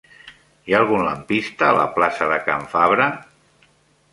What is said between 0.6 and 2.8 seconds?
Hi ha algun lampista a la plaça de Can